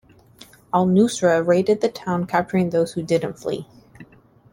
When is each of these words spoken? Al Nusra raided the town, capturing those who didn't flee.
Al 0.73 0.87
Nusra 0.87 1.45
raided 1.45 1.81
the 1.81 1.87
town, 1.87 2.25
capturing 2.25 2.71
those 2.71 2.93
who 2.93 3.03
didn't 3.03 3.37
flee. 3.37 3.67